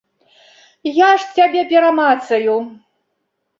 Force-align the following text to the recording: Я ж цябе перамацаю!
Я 0.91 1.09
ж 1.19 1.37
цябе 1.37 1.61
перамацаю! 1.75 2.59